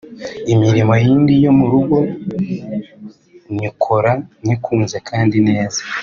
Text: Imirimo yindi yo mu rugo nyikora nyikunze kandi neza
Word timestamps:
Imirimo 0.53 0.93
yindi 1.03 1.33
yo 1.43 1.51
mu 1.57 1.65
rugo 1.71 1.97
nyikora 3.59 4.11
nyikunze 4.45 4.97
kandi 5.09 5.37
neza 5.49 5.81